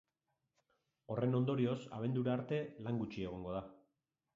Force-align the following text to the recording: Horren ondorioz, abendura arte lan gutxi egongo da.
Horren 1.15 1.39
ondorioz, 1.41 1.77
abendura 2.01 2.35
arte 2.41 2.61
lan 2.89 3.03
gutxi 3.05 3.31
egongo 3.33 3.59
da. 3.61 3.67